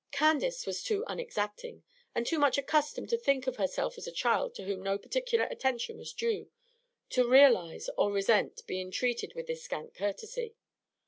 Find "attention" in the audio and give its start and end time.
5.51-5.95